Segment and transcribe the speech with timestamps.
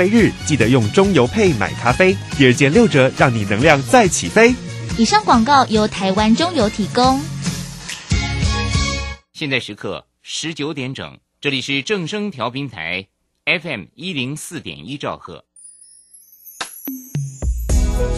[0.00, 4.54] 杯日记得用中油配买咖啡，第二件六折，让你能量再起飞。
[4.96, 7.20] 以上广告由台湾中油提供。
[9.34, 13.08] 现在时刻十九点整，这里是正声调频台
[13.44, 15.44] FM 一零四点一兆赫。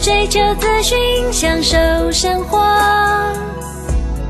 [0.01, 0.97] 追求资讯，
[1.33, 1.75] 享受
[2.13, 2.65] 生活，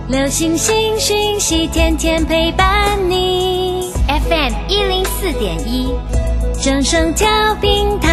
[0.09, 3.93] 流星星讯息，天天陪伴你。
[4.07, 5.93] FM 一零四点一，
[6.63, 8.09] 正声调频台。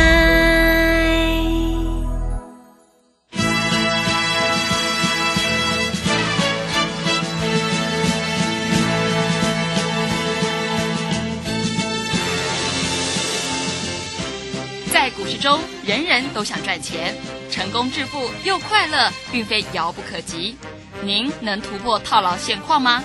[14.93, 17.15] 在股市中，人人都想赚钱，
[17.53, 20.57] 成功致富又快乐，并非遥不可及。
[21.05, 23.05] 您能突破套牢现况吗？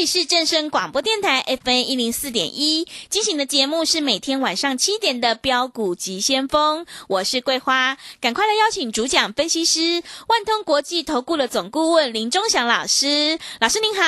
[0.00, 14.02] 里是正声广播电台 FM 一零四点一，进行的节目是每天晚上七点的标股急先锋，我是桂花，赶快来邀请主讲分析师万通国际投顾的总顾问林忠祥老师，老师您好。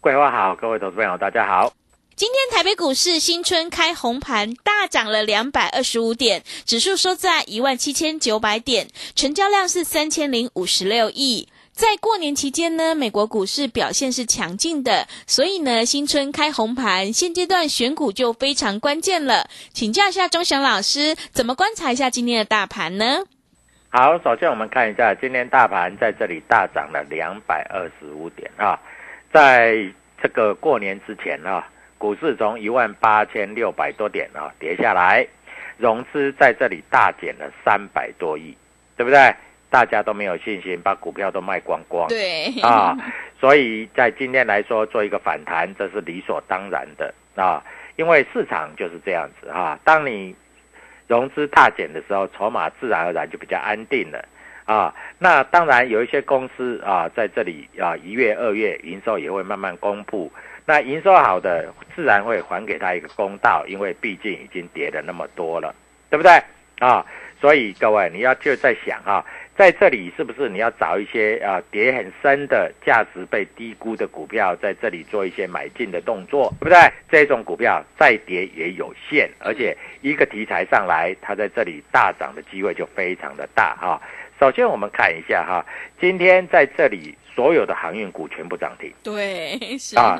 [0.00, 1.72] 桂花好，各位投资朋友大家好。
[2.16, 11.46] 今天台北股市新春开红盘，大涨了两百二十五点，指数收在一万七千九百点，成交量是三千零五十六亿。
[11.72, 19.48] 在过年期间呢，美国股市表现是强劲的，所以呢，新春开红盘，现阶段选股就非常关键了。
[19.72, 23.24] 请教一下钟祥老师，怎么观察一下今天的大盘呢？
[23.88, 28.78] 好，首先我们看一下今天大盘在这里大涨了两百二十五点啊，
[29.32, 29.74] 在
[30.22, 31.66] 这个过年之前啊，
[31.96, 35.26] 股市从一万八千六百多点啊跌下来，
[35.78, 38.54] 融资在这里大减了三百多亿，
[38.96, 39.34] 对不对？
[39.70, 42.08] 大家都没有信心，把股票都卖光光。
[42.08, 42.96] 对啊，
[43.40, 47.62] 所以在今天来说做一个反弹，这是理所当然的啊，
[47.94, 49.78] 因为市场就是这样子啊。
[49.84, 50.34] 当你
[51.06, 54.24] 融资大减的时候，筹码自然而然就比较安定了
[54.64, 54.92] 啊。
[55.18, 60.30] 那当然有一些公司啊，在这里啊，一月、二月营收也会慢慢公布。
[60.66, 65.72] 那营收好的，自然会还给他一个公道，因为毕竟已经跌了那么多了，
[66.10, 66.42] 对不对
[66.80, 67.06] 啊？
[67.40, 69.24] 所以各位你要就在想啊。
[69.60, 76.90] 在这里是不是你要找一些啊跌很深的价值被低估的股票，在这里做一些买进的动作，对不对？
[77.10, 84.00] 这种股票再跌也有限，而且一个题材上来，它在这里大涨的机会就非常的大哈。
[84.40, 85.62] 首先我们看一下哈，
[86.00, 90.18] 今天在这里所有的航运股全部涨停，对，是啊，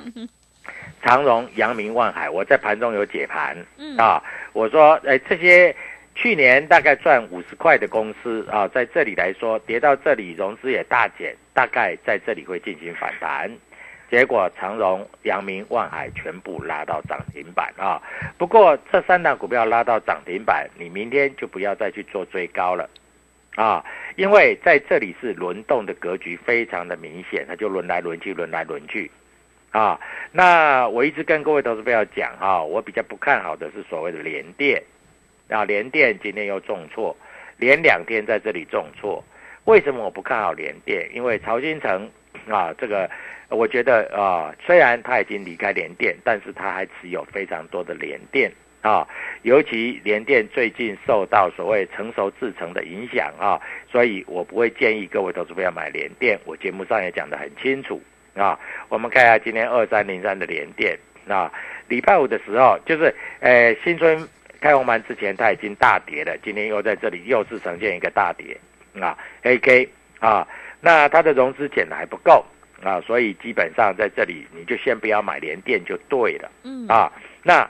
[1.02, 3.56] 长荣、阳明、万海，我在盘中有解盘
[3.96, 5.74] 啊，我说哎这些。
[6.22, 13.50] 去年大概赚五十块的公司啊，在这里来说跌到这里，融资也大减，大概在这里会进行反弹。
[14.10, 17.98] 结果长荣、阳明、万海全部拉到涨停板啊。
[18.36, 22.86] 不过这三档股票拉到涨停板，你明天就不要再去做追高了
[23.54, 23.82] 啊，
[24.16, 29.10] 因为在这里是轮动的格局非常的明显，它就轮来轮去，轮来轮去
[29.70, 29.98] 啊。
[30.32, 34.82] 那我一直跟各位投资朋友讲啊，我比较不看好的是所谓的联电。
[35.50, 37.14] 啊，联电今天又重挫，
[37.58, 39.22] 连两天在这里重挫。
[39.64, 41.10] 为什么我不看好联电？
[41.12, 42.08] 因为曹新成
[42.48, 43.10] 啊，这个
[43.48, 48.50] 我觉得啊，虽然他已经离开联电，但是他还持有非常多的联电
[48.80, 49.06] 啊。
[49.42, 53.60] 尤其联电最近受到所谓成熟制成的影响啊，
[53.90, 56.38] 所以我不会建议各位投资者买联电。
[56.44, 58.00] 我节目上也讲得很清楚
[58.34, 58.58] 啊。
[58.88, 60.98] 我们看一下今天二三零三的联电
[61.28, 61.52] 啊，
[61.88, 64.26] 礼拜五的时候就是呃新春。
[64.60, 68.56] 开红盘之前，它已经大跌了，今天又在这里又是呈现一个大跌
[69.00, 70.46] 啊，A K 啊，
[70.80, 72.44] 那它的融资减的还不够
[72.82, 77.10] 啊，所以基本上在这里你就先不要买联电就对了，嗯啊，
[77.42, 77.68] 那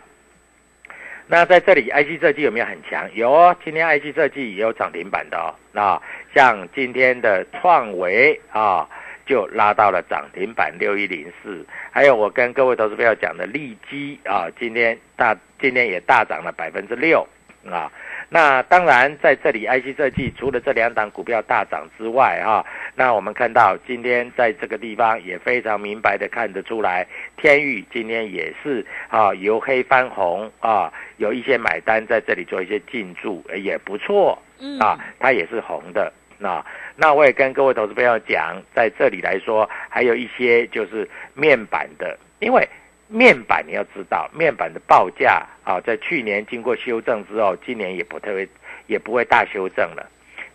[1.27, 3.09] 那在这里 I C 设计有没有很强？
[3.15, 6.03] 有哦，今天 I C 设计也有涨停板的哦，那
[6.35, 8.89] 像今天的创维啊。
[9.31, 11.65] 就拉到了涨停板六一零四。
[11.93, 17.25] 还有我跟各位投资朋友讲的利基啊，今天大今天也大涨了百分之六
[17.65, 17.89] 啊。
[18.29, 22.65] 那当然，在这里，IC 设计除了这两档股票大涨之外，哈，
[22.97, 27.07] 那我们看到今天在这个地方也非常明白的看得出来，
[27.37, 34.37] 天域今天也是啊由黑翻红啊，有一些买单在这里做一些进驻，也不错，
[34.81, 36.13] 啊，它也是红的。
[36.41, 36.67] 那
[36.97, 42.69] 那我也跟各位投资朋友讲，在这里来说，还有一些就是面板的，因为。
[43.13, 48.49] 面板你要知道，面板的报价啊，在去年经过修正之后，今年也不特别，
[48.87, 50.09] 也不会大修正了。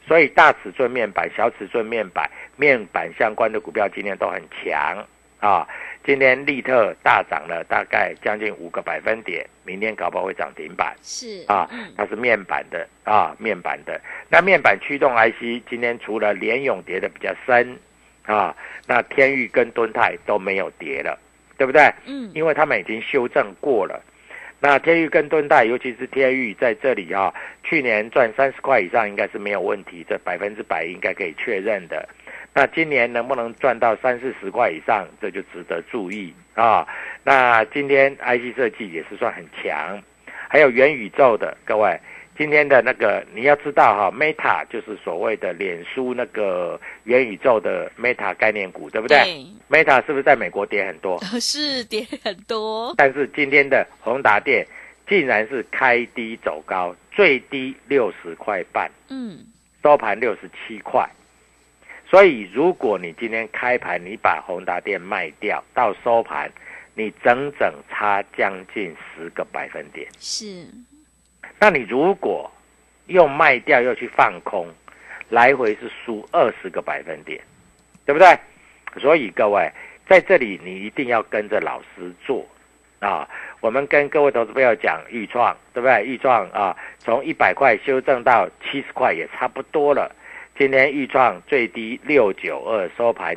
[0.08, 5.06] 所以大尺寸面板、小尺寸面板、面板相关的股票今天都很强
[5.42, 5.68] 啊。
[6.06, 10.96] 今天利特大涨了大概将近五个百分点，明天搞不好会涨停板。
[11.02, 14.00] 是啊，它是面板的啊，面板的。
[14.30, 17.78] 那面板驱动 IC 今天除了联永跌的比较深
[18.26, 18.56] 啊，
[18.88, 21.20] 那天域跟敦泰都没有跌了。
[21.58, 21.90] 对不对？
[22.06, 24.04] 嗯，因为他们已经修正过了。
[24.60, 32.06] 那天域跟敦泰，尤其是天域在这里啊，去年赚三十块以上应该是没有问题，这百分之百应该可以确认的。
[32.58, 36.88] 那今年能不能赚到三四十块以上，这就值得注意啊。
[37.22, 40.02] 那今天 IC 设计也是算很强，
[40.48, 42.00] 还有元宇宙的各位。
[42.38, 49.18] 今天的那个你要知道哈，Meta 就是所谓的脸书那个元宇宙的 Meta 概念股，对不对
[49.70, 51.18] ？Meta 是不是在美国跌很多？
[51.40, 52.94] 是跌很多。
[52.98, 54.66] 但是今天的宏达电
[55.08, 59.40] 竟然是开低走高，最低六十块半，嗯，
[59.84, 61.06] 收盘六十七块。
[62.16, 66.50] 所以如果你今天开盘你把宏达电卖掉，到收盘
[66.94, 70.08] 你整整差将近十个百分点。
[70.18, 70.66] 是。
[71.60, 72.50] 那你如果
[73.08, 74.74] 又卖掉又去放空，
[75.28, 77.38] 来回是输二十个百分点，
[78.06, 78.40] 对不对？
[78.98, 79.70] 所以各位
[80.08, 82.48] 在这里你一定要跟着老师做
[83.00, 83.28] 啊！
[83.60, 86.06] 我们跟各位投资朋友讲，豫创对不对？
[86.06, 90.10] 豫创啊，从一百块修正到七十块也差不多了。
[90.58, 93.36] 今天预创最低六九二收盘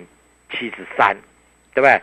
[0.53, 1.17] 七十三，
[1.75, 2.01] 对不对？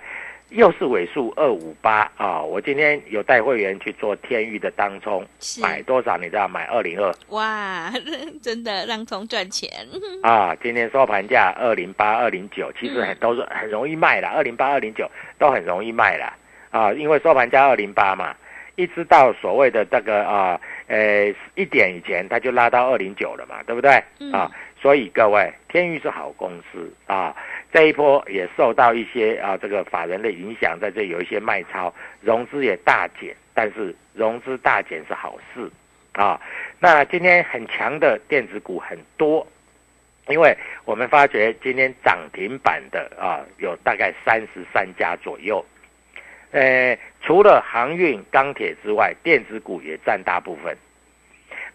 [0.49, 2.39] 又是尾数二五八啊！
[2.41, 5.25] 我今天有带会员去做天域的当冲，
[5.59, 6.47] 买多少你知道？
[6.47, 7.11] 买二零二。
[7.29, 7.91] 哇，
[8.43, 9.69] 真的让冲赚钱
[10.21, 10.55] 啊！
[10.61, 15.09] 今天收盘价二零八、二零九，其实很都是很容易卖的，二零八、二零九
[15.39, 16.31] 都很容易卖了
[16.69, 16.93] 啊！
[16.93, 18.35] 因为收盘价二零八嘛，
[18.75, 23.91] 一直到所谓的这个啊，呃一点以前，它就拉到二零九了嘛，对不对？
[24.31, 24.49] 啊，
[24.85, 27.35] 所以各位，天域是好公司啊。
[27.73, 31.91] 这一波也受到一些啊这个法人的影响，在这有一些卖超，
[32.21, 35.67] 融资也大减，但是融资大减是好事
[36.11, 36.39] 啊。
[36.79, 39.47] 那今天很强的电子股很多，
[40.27, 40.55] 因为
[40.85, 45.65] 我们发觉今天涨停板的啊有大概三十三家左右，
[46.51, 50.77] 呃，除了航运、钢铁之外，电子股也占大部分。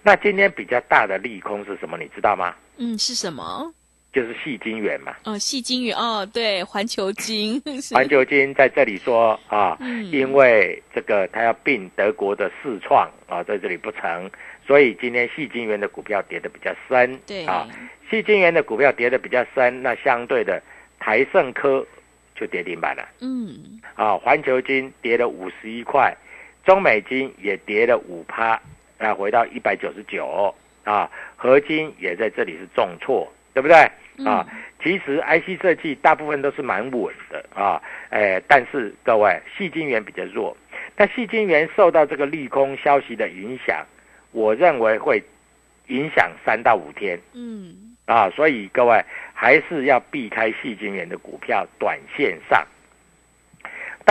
[0.00, 1.98] 那今天比较大的利空是什么？
[1.98, 2.54] 你知道吗？
[2.80, 3.72] 嗯，是什么？
[4.12, 7.62] 就是细金元嘛，哦，细金元哦，对，环球金，
[7.94, 9.78] 环球金在这里说啊，
[10.10, 14.28] 因为这个他要并德国的世创啊，在这里不成，
[14.66, 17.46] 所以今天细金元的股票跌的比较深，对。
[17.46, 17.68] 啊，
[18.10, 20.60] 细金元的股票跌的比较深，那相对的
[20.98, 21.86] 台盛科
[22.34, 26.12] 就跌停板了，嗯，啊，环球金跌了五十一块，
[26.64, 28.60] 中美金也跌了五趴，
[28.98, 30.52] 啊，回到一百九十九，
[30.90, 33.30] 啊，合金也在这里是重挫。
[33.52, 33.76] 对不对
[34.24, 34.46] 啊？
[34.80, 40.56] 其实 IC 设计大部分都是蛮稳的啊，哎，但是各位，细晶圆比较弱。
[40.96, 43.84] 那细晶圆受到这个利空消息的影响，
[44.30, 45.20] 我认为会
[45.88, 47.18] 影响三到五天。
[47.34, 49.04] 嗯，啊，所以各位
[49.34, 52.64] 还是要避开细晶圆的股票，短线上。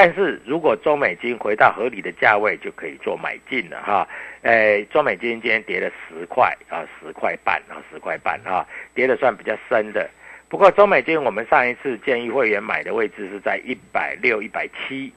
[0.01, 4.07] 但是如果中美金回到合理的价位，就可以做买进了哈。
[4.43, 10.09] 诶，中美金今天跌了十块啊，十块半啊，十块半啊，跌的算比较深的。
[10.47, 15.11] 不过中美金我们上一次建议会员买的位置是在一百六、一百七，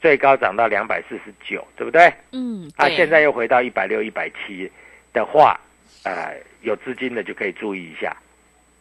[0.00, 2.12] 最高涨到两百四十九，对不对？
[2.32, 2.68] 嗯。
[2.76, 4.68] 啊，现在又回到一百六、一百七
[5.12, 5.60] 的话，
[6.02, 8.16] 呃，有资金的就可以注意一下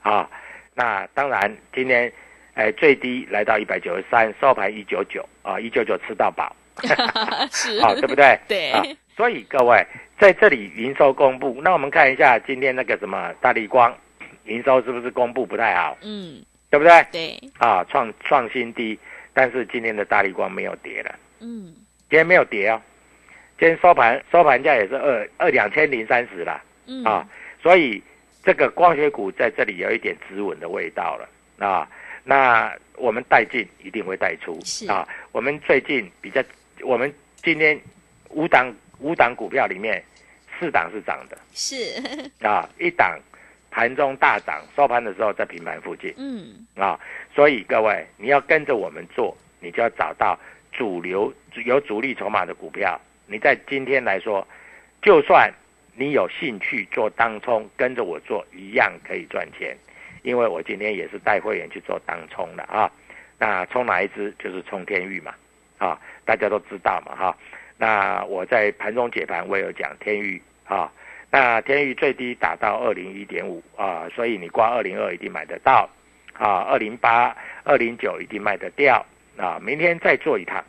[0.01, 0.27] 啊。
[0.73, 2.11] 那当然今天。
[2.57, 6.55] 哎，最低来到一百九十三，收盘一九九啊，一九九吃到饱，
[7.53, 7.79] 是。
[7.81, 8.39] 好，对不对？
[8.47, 8.71] 对。
[8.71, 8.81] 啊，
[9.15, 9.85] 所以各位
[10.17, 13.95] 在这里营收公布，那我们看一下今天那个什么大力光
[14.45, 15.95] 营收是不是公布不太好？
[16.01, 17.05] 嗯，对不对？
[17.11, 17.39] 对。
[17.59, 18.97] 啊，创创新低，
[19.35, 21.75] 但是今天的大力光没有跌了，嗯，
[22.09, 22.81] 今天没有跌哦，
[23.59, 27.03] 今天收盘收盘价也是二二两千零三十了，嗯。
[27.03, 27.23] 啊，
[27.61, 28.01] 所以
[28.43, 31.29] 这个光学股在这里有一点止稳的味道了。
[31.63, 31.87] 啊。
[32.29, 35.07] 那我们带进一定会带出是啊。
[35.31, 36.43] 我们最近比较，
[36.81, 37.79] 我们今天
[38.31, 38.69] 五档
[38.99, 40.03] 五档股票里面
[40.59, 42.03] 四档是涨的是，
[42.45, 43.17] 啊，一档
[43.71, 46.99] 盘中大涨，收盘的时候在平盘附近嗯，啊。
[47.33, 50.37] 所以各位，你要跟着我们做，你就要找到
[50.73, 52.99] 主流有主力筹码的股票。
[53.25, 54.45] 你在今天来说，
[55.01, 55.49] 就算
[55.95, 59.77] 你有兴趣做当冲，跟着我做一样可以赚钱。
[60.23, 62.91] 因为我今天也是带会员去做当冲的啊。
[63.39, 65.33] 那冲哪一支就是冲天域嘛，
[65.77, 67.37] 啊，大家都知道嘛哈。
[67.77, 70.91] 那我在盘中解盘，我有讲天域啊。
[71.29, 75.87] 那天域最低打到二零一点五啊，所以你挂二零二一定买得到
[76.33, 79.05] 啊，二零八、二零九一定卖得掉
[79.37, 79.59] 啊。
[79.61, 80.63] 明天再做一趟，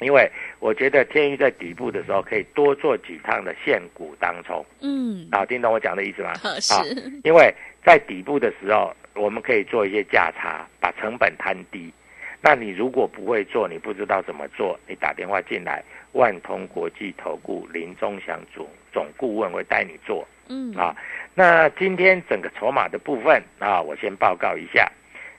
[0.00, 6.32] 因为我觉得天域在底部的时候可以多做几趟的现股当冲嗯，啊，听懂我讲的意思吗？
[6.42, 6.84] 啊，
[7.24, 7.52] 因为
[7.84, 11.92] 在底部的时候，我们可以做一些价差，把成本摊低。
[12.40, 20.94] 那你如果不会做，你不知道怎么做，你打电话进来，万通国际投顾林忠祥总总顾问会带你做嗯，啊。
[21.34, 24.88] 那今天整个筹码的部分啊，我先报告一下，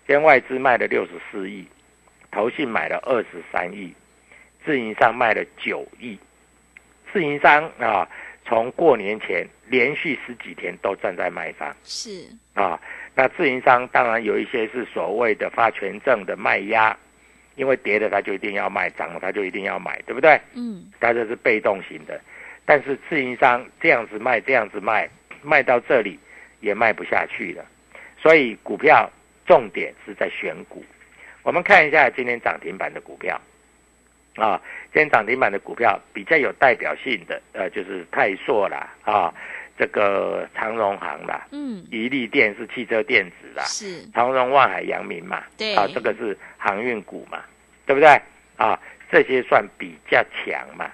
[0.06, 1.66] 今天外资卖了六十四亿，
[2.32, 3.94] 投信买了二十三亿，
[4.66, 6.18] 自营商卖了九亿，
[7.12, 8.08] 自营商啊，
[8.46, 11.76] 从过年前连续十几天都站在卖方。
[11.84, 12.80] 是，啊，
[13.16, 16.96] 那自营商当然有一些是所谓的发权证的卖压，
[17.56, 20.40] 因为跌的他就一定要卖，涨了他就一定要买，对不对？
[20.54, 22.20] 嗯，他这是被动型的，
[22.66, 25.10] 但是自营商这样子卖，这样子卖，
[25.42, 26.20] 卖到这里
[26.60, 27.66] 也卖不下去了，
[28.22, 29.10] 所以股票
[29.46, 30.84] 重点是在选股。
[31.44, 33.40] 我们看一下今天涨停板的股票，
[34.40, 34.62] 啊，
[34.94, 39.34] 今天涨停板的股票比较有代表性的，呃，就是泰硕啦，啊，
[39.78, 47.44] 这个长荣行啦，嗯，宜利电是汽车电子啦，是，长荣、万海、阳明嘛，对啊，这个是航运股嘛，
[47.86, 48.10] 对不对？
[48.58, 48.80] 啊，
[49.12, 50.90] 这些算比较强嘛。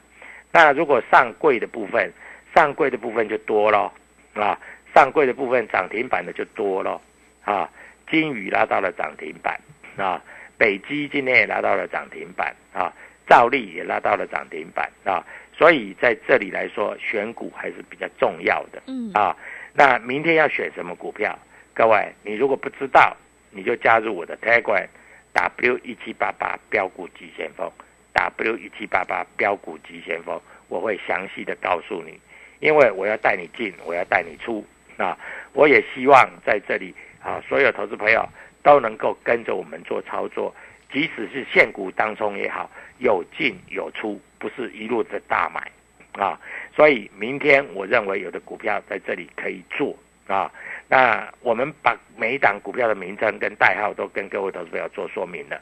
[0.51, 2.11] 那如果上柜的部分，
[2.53, 3.91] 上柜的部分就多咯，
[4.33, 4.59] 啊，
[4.93, 7.01] 上柜的部分涨停板的就多咯，
[7.43, 7.69] 啊，
[8.09, 9.59] 金宇拉到了涨停板，
[9.97, 10.21] 啊，
[10.57, 12.93] 北基今天也拉到了涨停板，啊，
[13.27, 15.25] 兆利也拉到了涨停板，啊，
[15.57, 18.81] 所以在这里来说，选股还是比较重要的。
[18.87, 19.35] 嗯，啊，
[19.73, 21.37] 那明天要选什么股票？
[21.73, 23.15] 各位，你如果不知道，
[23.51, 24.87] 你就加入我的 Telegram
[25.33, 27.69] W 一七八八标股急先锋
[28.13, 30.39] W 一七八八标股急先锋，
[30.69, 32.19] 我会详细的告诉你，
[32.59, 34.65] 因为我要带你进，我要带你出
[34.97, 35.17] 啊！
[35.51, 38.25] 我也希望在这里啊，所有投资朋友
[38.63, 40.55] 都能够跟着我们做操作，
[40.91, 45.71] 即使是现股当中也好，有进有出，不是一路的大买
[46.21, 46.39] 啊。
[46.75, 49.95] 所以明天我认为有的股票在这里可以做
[50.27, 50.51] 啊。
[50.87, 55.59] 那我们把每一档股票的名称跟代号都跟各位投资朋友做说明了。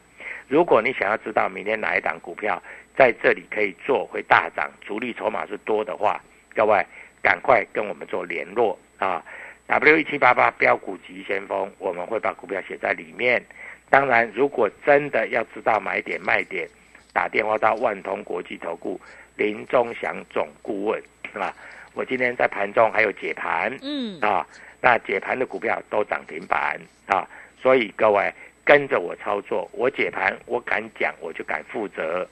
[0.47, 2.61] 如果你想要知道明天哪一档股票
[2.95, 6.21] 在这里可以做会大涨，主力筹码是多的话，
[6.53, 6.85] 各位
[7.21, 9.23] 赶快跟我们做联络啊
[9.67, 13.43] ！W 一七八八标股急先锋，我们会把股票写在里面。
[13.89, 16.67] 当然，如果真的要知道买点卖点，
[17.13, 18.99] 打电话到万通国际投顾
[19.35, 21.55] 林忠祥总顾问是吧。
[21.93, 24.43] 我今天在盘中还有解盘，嗯，啊，
[24.81, 27.27] 那解盘的股票都涨停板啊，
[27.61, 28.33] 所以各位
[28.65, 32.27] 跟着我操作，我解盘我敢讲，我就敢负责，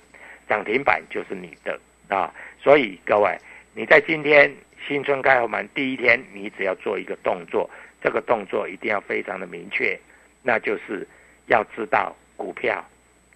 [0.50, 3.38] 涨停板就是你的啊，所以各位
[3.76, 4.52] 你在今天
[4.88, 7.70] 新春开红盘第一天，你只要做一个动作，
[8.02, 9.96] 这个动作一定要非常的明确，
[10.42, 11.08] 那就是
[11.52, 12.84] 要知道股票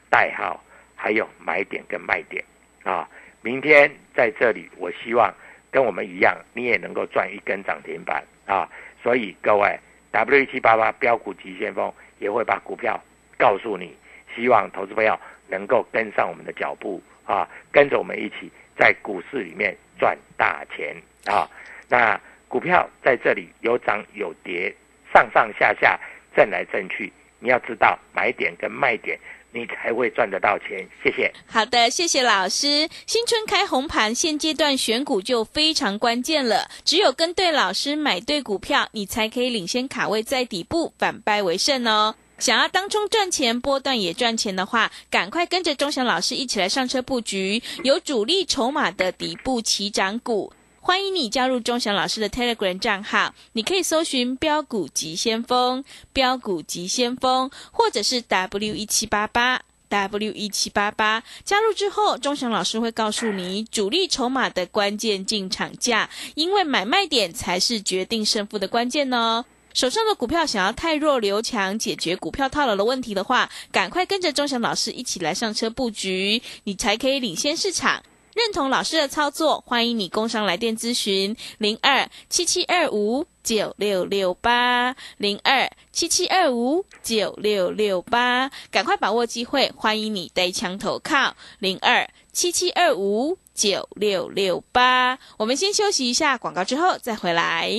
[0.09, 0.59] 代号
[0.95, 2.43] 还有买点跟卖点
[2.83, 3.07] 啊，
[3.41, 5.31] 明天在这里，我希望。
[5.71, 8.65] 跟我们一样，你也能够赚一根涨停板啊！
[9.03, 9.77] 所以各位
[10.11, 12.97] ，W 七八八标股急先锋也会把股票
[13.37, 13.93] 告诉你，
[14.33, 15.19] 希望投资朋友
[15.49, 20.95] 能够跟上我们的脚步啊，跟着我们一起在股市里面赚大钱
[21.25, 21.45] 啊！
[21.89, 22.17] 那
[22.47, 24.73] 股票在这里有涨有跌，
[25.13, 25.99] 上上下下
[26.33, 27.11] 震来震去，
[27.45, 29.17] 你要知道买点跟卖点。
[29.57, 30.85] 你才会赚得到钱。
[31.01, 31.31] 谢谢。
[31.47, 32.89] 好的，谢谢老师。
[33.07, 36.69] 新春开红盘，现阶段选股就非常关键了。
[36.83, 42.15] 只有跟对老师，买对股票，你才可以领先卡位在底部，反败为胜哦。
[42.37, 50.51] 想要当中赚钱，波段也赚钱的话，赶快跟着钟祥老师一起来上车布局有主力筹码的底部起涨股。
[50.87, 61.23] 欢迎你加入钟祥老师的 Telegram 账号，你可以搜寻“标股急先锋”、“标股急先锋”，或者是 W 一七八八 W 一七八八。
[61.43, 69.43] 加入之后，钟祥老师会告诉你主力筹码的关键进场价，因为买卖点才是决定胜负的关键哦。
[69.73, 78.03] 手上的股票想要太弱留强，解决股票套牢的问题的话，赶快跟着钟祥老师一起来上车布局，你才可以领先市场。
[78.35, 95.17] 认同老师的操作，欢迎你工商来电咨询零二七七二五九六六八零二七七二五九六六八，赶快把握机会，欢迎你带枪投靠零二七七二五九六六八。
[95.37, 97.71] 我们先休息一下广告，之后再回来。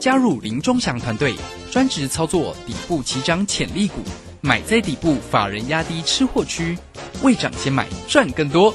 [0.00, 1.36] 加入林中祥团队，
[1.70, 4.00] 专职操作底部起涨潜力股，
[4.40, 6.76] 买在底部，法人压低吃货区，
[7.22, 8.74] 未涨先买赚更多。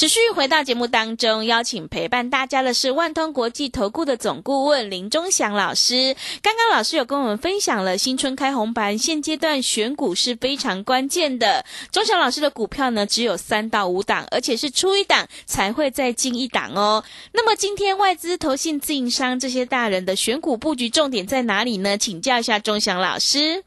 [0.00, 6.16] 持续回到节目当中，邀请陪伴大家的是万通国际投顾的总顾问林忠祥老师。
[6.40, 11.66] 刚刚老师有跟我们分享了新春开红盘，现阶段选股是非常关键的。
[11.92, 17.04] 忠祥老师的股票呢，只有三到五档，而且是出一档才会再进一档哦。
[17.32, 21.98] 那么今天外资、投信、自营商这些大人的选股布局重点在哪里呢？
[21.98, 23.62] 请教一下忠祥老师。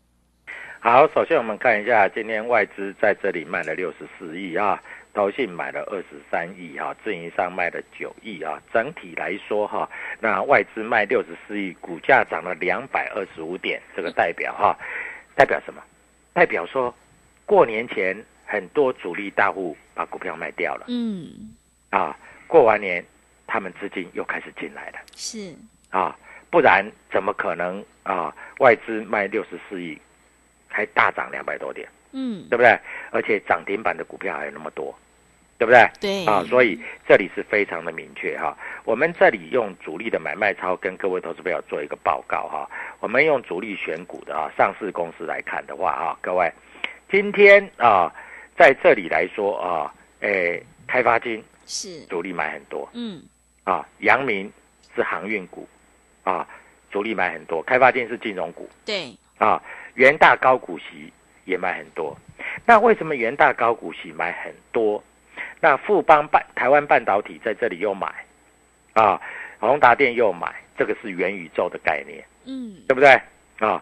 [0.80, 4.82] 好，首先我们看一下今天外资在这里卖了六十四亿啊。
[5.14, 9.88] 投信买了二十三亿哈，自营商卖了九亿啊，整体来说哈，
[10.20, 14.76] 那外资卖六十四亿，股价涨了两百二十五点，这个代表哈，
[15.36, 15.82] 代表什么？
[16.34, 16.94] 代表说
[17.46, 21.54] 过年前很多主力大户把股票卖掉了，嗯，
[21.92, 22.18] 啊，
[22.48, 23.06] 过完年
[23.46, 25.54] 他们资金又开始进来了，是
[25.92, 26.18] 啊，
[26.50, 28.36] 不然怎么可能啊？
[28.58, 29.96] 外资卖六十四亿，
[30.68, 32.76] 还大涨两百多点，嗯，对不对？
[33.12, 34.98] 而且涨停板的股票还有那么多。
[35.64, 35.90] 对不对？
[36.02, 36.78] 对啊，所以
[37.08, 38.58] 这里是非常的明确哈。
[38.84, 42.70] 我们这里用主力的买卖超跟各位投资朋友做一个报告哈。
[43.00, 46.52] 我们用主力选股的啊，上市公司来看的话哈，各位，
[47.10, 48.14] 今天啊，
[48.58, 53.24] 在这里来说啊，诶，开发金是主力买很多，嗯，
[53.64, 54.52] 啊，阳明
[54.94, 55.66] 是航运股，
[56.24, 56.46] 啊，
[56.92, 61.14] 主力买很多，开发金是金融股，对，啊，元大高股息
[61.46, 62.18] 也买很多。
[62.66, 65.02] 那为什么元大高股息买很多？
[65.64, 68.14] 那富邦半台湾半导体在这里又买，
[68.92, 69.22] 啊，
[69.62, 73.10] 宏达电又买，这个是元宇宙的概念，嗯，对不对
[73.60, 73.82] 啊？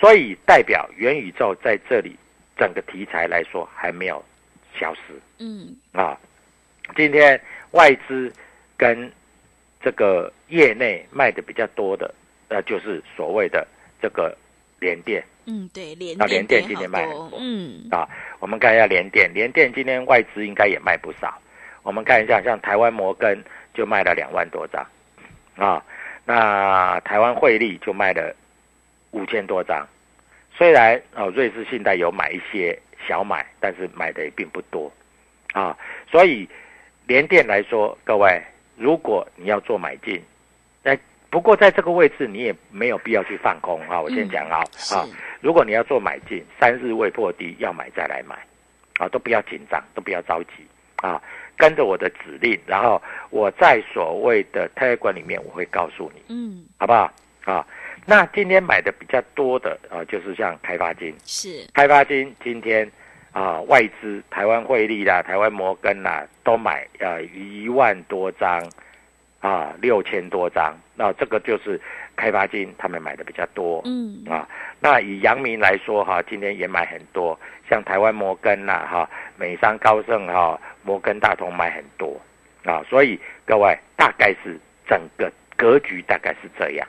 [0.00, 2.16] 所以代表元宇宙在这里
[2.56, 4.24] 整个题材来说还没有
[4.80, 5.00] 消失，
[5.38, 6.18] 嗯，啊，
[6.96, 7.38] 今天
[7.72, 8.32] 外资
[8.78, 9.12] 跟
[9.82, 12.14] 这个业内卖的比较多的，
[12.48, 13.68] 呃，就是所谓的
[14.00, 14.34] 这个
[14.80, 15.24] 联电。
[15.46, 18.06] 嗯，对，联那联电今天卖很多，嗯啊，
[18.38, 21.40] 我们看一下联电，联电今天外资应该也卖不少。
[21.82, 24.86] 我们看一下，像台湾摩根就卖了两万多张，
[25.56, 25.82] 啊，
[26.26, 28.34] 那台湾汇利就卖了
[29.12, 29.86] 五千多张。
[30.54, 34.92] 虽然哦，瑞士信贷有买一些小买，但是买的也并不多，
[35.54, 35.74] 啊，
[36.10, 36.46] 所以
[37.06, 38.42] 联电来说，各位，
[38.76, 40.22] 如果你要做买进，
[40.82, 40.94] 那
[41.30, 44.00] 不过在这个位置你也没有必要去放空啊。
[44.00, 45.06] 我先讲啊，啊。
[45.40, 48.36] 如果你要做买进，三日未破低要买再来买，
[48.98, 51.22] 啊，都不要紧张，都不要着急，啊，
[51.56, 57.12] 跟着我的指令，然后我在所谓的泰管里面我会告诉你，嗯，好不好？
[57.44, 57.66] 啊，
[58.04, 62.90] 那今天买的比较多的啊，就是像开发金，是开发金今天
[63.32, 68.60] 啊，外资台湾汇利啦、台湾摩根啦都买啊一万多张，
[69.40, 71.80] 啊六千多张，那这个就是
[72.16, 74.48] 开发金他们买的比较多，嗯啊。
[74.80, 82.20] 那以阳明来说哈，今天也买很多，像台湾摩根呐哈，美商高盛哈，摩根大通买很多，
[82.64, 86.86] 啊，所以各位大概是整个格局大概是这样。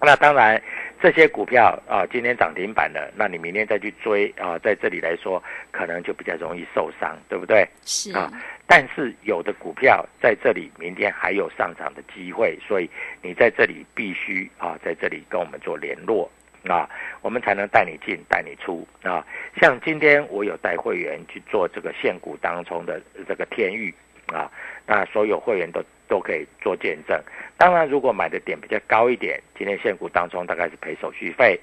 [0.00, 0.60] 那当然
[1.00, 7.66] 这些股票啊，今天涨停板了，那你明天再去追啊，在这里来说可能就比较容易受伤，对不对？
[7.84, 8.30] 是啊，
[8.66, 12.90] 但是有的股票在这里明天还有上涨的机会，所以
[13.22, 16.30] 你在这里必须啊，在这里跟我们做联络。
[16.68, 16.86] 啊，
[17.22, 19.26] 我们才能带你进，带你出啊！
[19.58, 23.94] 像今天我有带会员去做这个现股当中的这个天域
[24.26, 24.52] 啊，
[24.86, 27.18] 那所有会员都都可以做见证。
[27.56, 31.56] 当然，如果买的点比较高一点，今天现股当中大概是赔手续费；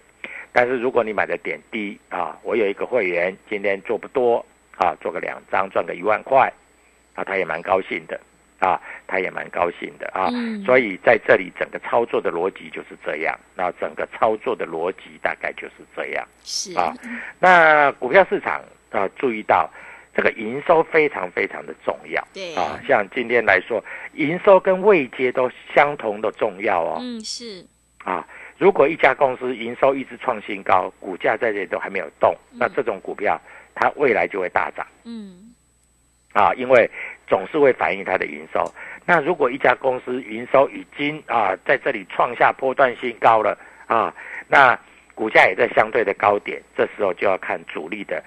[0.51, 4.43] 但是如果你买的点低啊，我有一个会员今天做不多
[4.77, 6.51] 啊，做个两张赚个一万块
[7.13, 8.19] 啊，他也蛮高兴的。
[8.59, 10.31] 啊，他也蛮高兴的啊，
[10.65, 16.91] 所以在这里整个操作的逻辑就是这样，那整个操作的逻辑大概就是这样，是啊。
[17.37, 19.69] 那股票市场啊，注意到
[20.17, 22.27] 这个营收非常非常的重要。
[22.33, 26.97] 对啊，像今天来说，营收跟未接都相同的重要哦。
[26.99, 27.63] 嗯，是，
[28.03, 28.27] 啊，
[28.57, 33.39] 如果一家公司营收一直创新高，股价在这里都还没有动，那这种股票
[33.75, 35.53] 它未来就会大涨嗯，
[36.33, 36.89] 啊，因为
[37.27, 38.65] 总是会反映它的营收。
[39.05, 44.11] 那如果一家公司营收已经啊在这里创下波段新高了啊，
[44.47, 44.75] 那
[45.13, 48.23] 股价也在相对的高点，这时候就要看主力的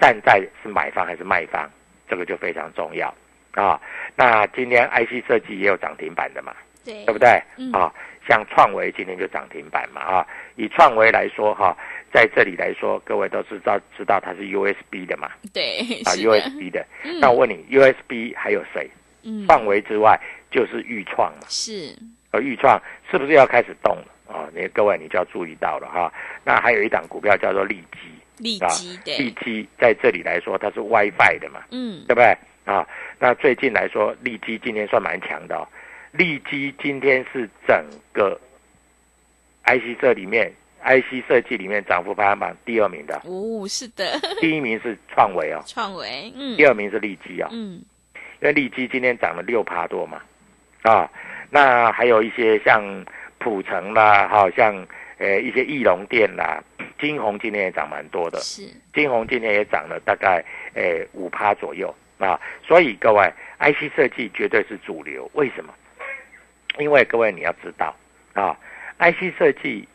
[0.00, 1.68] 站在是买方还是卖方，
[2.08, 3.14] 这个就非常重要
[3.52, 3.80] 啊。
[4.16, 7.40] 那今天 IC 设计也有涨停板的嘛，对，对不对？
[7.58, 7.92] 嗯啊，
[8.28, 10.26] 像创维今天就涨停板嘛啊。
[10.56, 11.76] 以创维来说哈、
[12.12, 16.84] 在这里来说，各位都知道知道它是 USB 的嘛对，啊，，USB 的。
[17.04, 18.88] 嗯那我问你，USB 还有谁？
[19.22, 20.18] 嗯，创维之外
[20.50, 21.46] 就是豫创嘛。
[21.48, 21.94] 是，
[22.30, 24.48] 而豫创是不是要开始动了啊？
[24.54, 26.12] 你各位你就要注意到了哈。
[26.44, 28.09] 那还有一档股票叫做利基，
[28.40, 29.16] 利啊基对。
[29.18, 32.36] 利，基在这里来说它是 WiFi 的嘛，嗯，对不对？
[32.64, 32.86] 啊？
[33.18, 35.66] 那最近来说，利基今天算蛮强的哦。
[36.12, 38.38] 利基今天是整个
[39.64, 40.52] IC 设里面
[40.84, 46.56] IC 设计里面涨幅排行榜第二名的，哦，是的， 第一名是创维哦，创维，嗯。
[46.56, 47.48] 第，二名是利基哦。
[47.52, 47.82] 嗯，
[48.40, 50.20] 因为利基今天涨了六趴多嘛，
[50.82, 51.10] 啊，
[51.50, 52.82] 那还有一些像
[53.38, 54.74] 普城啦，好、像
[55.18, 56.62] 呃一些翼龙店啦，
[57.00, 61.94] 金红今天也涨蛮多的，是，金红今天也涨了大概诶五趴左右。
[62.18, 65.72] 啊，所以各位 IC 设计绝对是主流，为什么？
[66.78, 67.96] 因为各位你要知道
[68.34, 68.54] 啊
[68.98, 69.88] ，IC 设计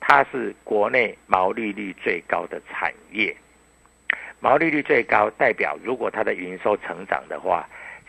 [0.00, 3.36] 它是国内毛利率最高的产业，
[4.40, 7.64] 毛利率最高代表如果它的营收成长的话，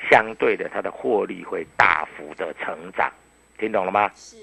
[0.09, 3.13] 相对的它的获利会大幅的成长，
[3.59, 4.11] 听懂了吗？
[4.15, 4.35] 是，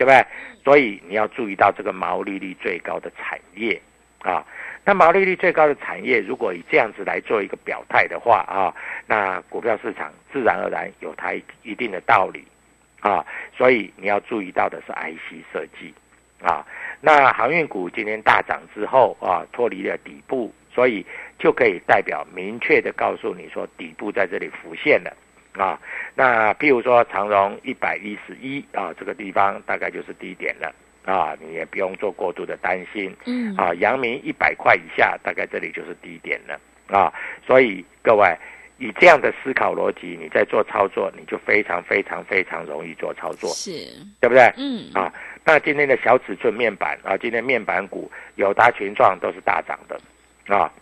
[0.00, 0.24] 对不对？
[0.64, 3.78] 所以你要注意到这个毛利率最高的产业
[4.22, 4.42] 啊。
[4.82, 8.74] 那毛利率最高的产业，如果以这样子来做一个表态的话啊，
[9.06, 12.42] 那股票市场自然而然有它一一定的道理
[13.00, 13.22] 啊。
[13.54, 15.92] 所以你要注意到的是 IC 设计
[16.42, 16.64] 啊。
[17.02, 21.04] 那航运股今天大涨之后啊，脱离了底部，所以
[21.38, 25.14] 就可以代表明确的告诉你说底部在这里浮现了。
[25.52, 25.78] 啊，
[26.14, 30.72] 那譬如说长荣一百一十一啊，这个地方大概就是低点了
[31.04, 33.74] 啊，你也不用做过度的担心嗯，啊。
[33.74, 37.12] 阳明一百块以下，大概这里就是低点了啊。
[37.46, 38.36] 所以各位
[38.78, 43.70] 以这样的思考逻辑，你在做操作，你就非常非常非常容易做操作，是，
[44.20, 44.52] 对不对？
[44.56, 45.12] 嗯，啊，
[45.44, 50.00] 那今天的小尺寸面板啊，今天面板股友达、群创都是大涨的
[50.54, 50.72] 啊，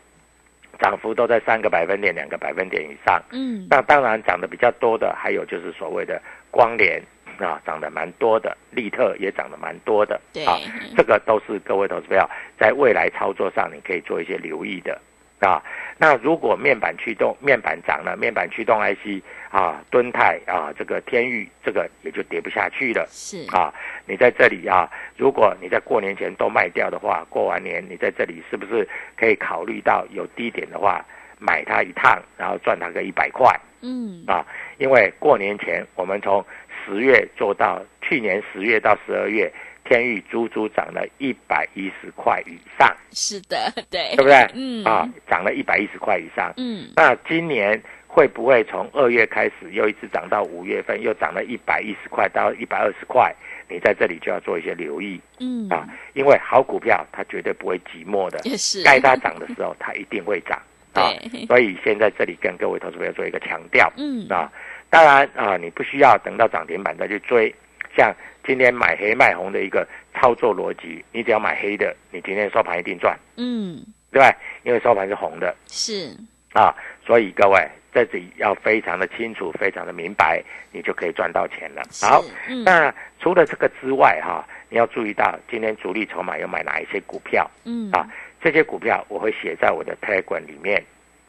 [0.78, 3.22] 涨幅都在三个百分点、两个百分点以上。
[3.32, 7.02] 嗯，那当然涨得比较多的，还有就是所谓的光联
[7.38, 10.44] 啊，涨得蛮多的，利特也涨得蛮多的对。
[10.44, 10.58] 啊，
[10.96, 15.00] 这个都是各位投资票在未来操作上你可以做一些留意的
[15.40, 15.62] 啊。
[16.00, 23.04] 那如果面板驱动面板涨了，面板驱动 IC 啊，敦泰啊，这个天域这个也就跌不下去了。
[23.10, 23.74] 是，啊，
[24.06, 31.04] 你在这里啊，如果你在过年前都卖掉的话，过完年你在这里是不是可以考虑到有低点的话，
[31.38, 34.46] 买它一趟，然后赚它个一百块嗯，啊？
[34.78, 36.44] 因为过年前我们从
[36.84, 39.52] 十月做到去年十月到十二月，
[39.88, 44.46] 天域足足涨了一百一十块以上，是的，对，对不对？
[44.54, 46.52] 嗯，啊，涨了一百一十块以上。
[46.58, 53.34] 嗯，那今年会不会从二月开始又一直涨到五月份，又涨了一百一十块到一百二十块？
[53.70, 55.20] 你在这里就要做一些留意。
[55.40, 60.60] 嗯，啊，因为好股票它绝对不会寂寞的，也是，该它涨的时候它一定会涨。
[60.92, 61.46] 啊对。
[61.46, 63.92] 所以现在这里跟各位投资朋友做一个强调。
[63.96, 64.50] 嗯，啊，
[64.90, 67.54] 当然啊，你不需要等到涨停板再去追，
[67.98, 68.14] 像
[68.46, 69.84] 今天买黑卖红的一个
[70.14, 74.32] 操作逻辑，你只要买黑的，你今天收盘一定赚，嗯，对吧？
[74.62, 75.52] 因为收盘是红的。
[75.66, 76.16] 是，
[76.52, 76.72] 啊，
[77.04, 77.60] 所以各位
[77.92, 81.82] 在这里要非常的清楚，非常的明白，你就可以赚到钱了。
[82.00, 88.08] 好，，嗯，那除了这个之外哈、你要注意到今天主力筹码有买哪一些股票嗯，啊？
[88.40, 90.80] 这些股票我会写在我的 Telegram 里面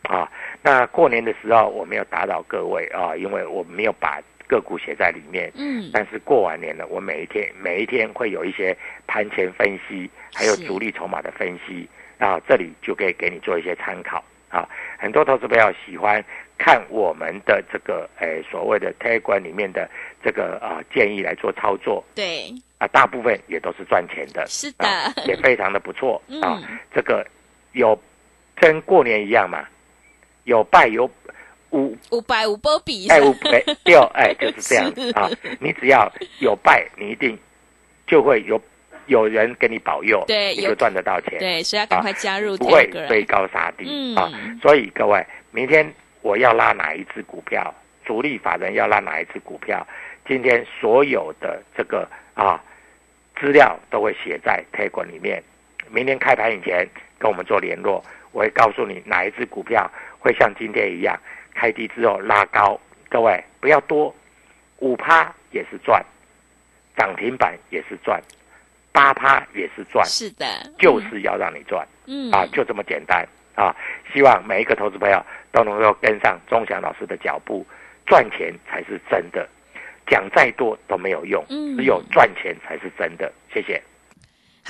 [0.04, 0.32] 啊。
[0.62, 5.50] 那过年的时候我没有打扰各位啊，因为我没有把个股写在里面。
[5.56, 8.76] 嗯，但是过完年了，我每一天每一天会有一些
[9.08, 10.66] 盘前分析，还有是。
[10.66, 11.88] 主力筹码的分析。
[12.18, 14.22] 啊，这里就可以给你做一些参考。
[14.50, 14.68] 啊。
[14.98, 16.22] 很多投资朋友喜欢
[16.58, 19.90] 看我们的这个诶所谓的 Telegram 里面的
[20.22, 22.04] 这个啊建议来做操作。
[22.16, 24.86] 对，啊，大部分也都是赚钱的，是的。
[24.86, 26.22] 啊，也非常的不错。
[26.44, 26.60] 啊。
[26.68, 27.26] 嗯这个
[27.72, 27.98] 有
[28.56, 29.66] 跟过年一样嘛，
[30.44, 31.10] 有败有
[31.72, 35.30] 无五百五波比，哎，五哎六哎， 就是这样是啊。
[35.60, 37.38] 你只要有拜，你一定
[38.08, 38.62] 就会有
[39.08, 41.38] 有人给你保佑，对，你就赚得到钱。
[41.40, 44.32] 对，所以要赶快加入，不会追高杀低嗯啊。
[44.62, 47.74] 所以各位，明天我要拉哪一只股票？
[48.06, 49.86] 主力法人要拉哪一只股票？
[50.28, 52.60] 今天所有的这个啊
[53.40, 55.44] 资料都会写在 T 管里面。
[55.92, 61.20] 明天开盘以前跟我们做联络，我会告诉你哪一只股票会像今天一样
[61.60, 62.80] 开低之后拉高。
[63.10, 64.16] 各位不要多，
[64.78, 66.02] 五趴也是赚，
[66.96, 68.22] 涨停板也是赚，
[68.94, 70.06] 八趴也是赚。
[70.06, 70.46] 是的，
[70.78, 71.86] 就是要让你赚。
[72.06, 73.76] 嗯啊，就这么简单啊！
[74.14, 77.66] 希望每一个投资朋友都能够跟上钟祥老师的脚步，
[78.06, 79.48] 赚钱才是真的，
[80.08, 83.32] 讲再多都没有用，嗯只有赚钱才是真的。
[83.54, 83.82] 谢谢。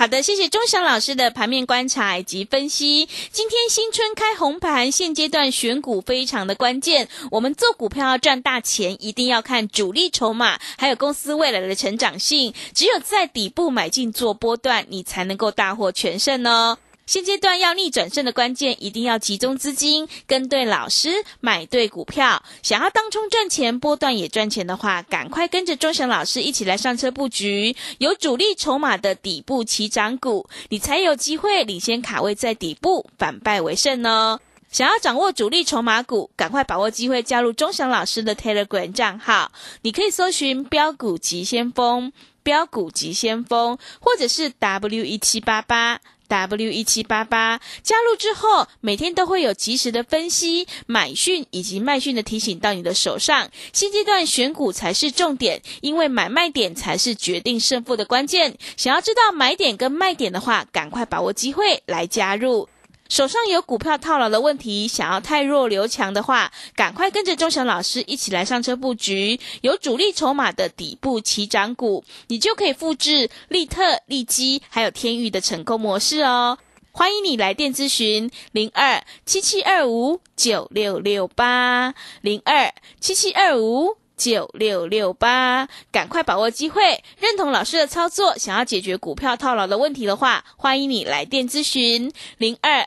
[0.00, 3.06] 好的，谢谢钟祥老师的盘面观察以及分析。
[3.30, 7.06] 今天新春开红盘，现阶段选股非常的关键。
[7.30, 12.54] 我们做股票要赚大钱，一定要看主力筹码，还有公司未来的成长性。
[12.74, 16.78] 只有在底部买进做波段，你才能够大获全胜哦。
[17.10, 22.44] 现阶段要逆转胜的关键，一定要集中资金，跟对老师，买对股票。
[22.62, 34.38] 想要当冲赚钱，波段也赚钱的话，赶快跟着钟祥老师一起来上车布局，有主力筹码的底部起涨股，你才有机会领先卡位在底部，反败为胜哦。
[34.70, 39.50] 想要掌握主力筹码股，赶快把握机会加入钟祥老师的 Telegram 账号，
[39.82, 42.12] 你可以搜寻“标股急先锋”、
[42.44, 46.00] “标股急先锋”，或者是 W 一七八八。
[46.30, 53.50] W 一七八八加入之后，每天都会有及时的分析、买讯以及卖讯的提醒到你的手上。
[53.72, 58.56] 现阶段选股才是重点，因为买卖点才是决定胜负的关键。
[58.76, 62.68] 想要知道买点跟卖点的话，赶快把握机会来加入。
[63.10, 76.56] 手上有股票套牢的问题，想要太弱留强的话，赶快跟着钟祥老师一起来上车布局，有主力筹码的底部起涨股，你就可以复制利特、利基还有天域的成功模式哦。
[76.92, 83.96] 欢迎你来电咨询零二七七二五九六六八零二七七二五。
[84.20, 92.86] 九六六八，赶快把握机会，认同老师的操作，想要解决股票套牢的问题的话，欢迎你来电咨询零二